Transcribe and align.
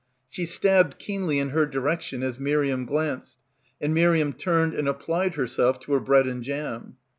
She 0.31 0.47
stabbed 0.47 0.97
keenly 0.97 1.37
in 1.37 1.49
her 1.49 1.67
direction 1.67 2.23
as 2.23 2.39
Miriam 2.39 2.87
glanced, 2.87 3.37
and 3.79 3.93
Miriam 3.93 4.33
turned 4.33 4.73
and 4.73 4.87
applied 4.87 5.35
herself 5.35 5.79
to 5.81 5.93
her 5.93 5.99
bread 5.99 6.25
and 6.25 6.41
jam. 6.41 6.95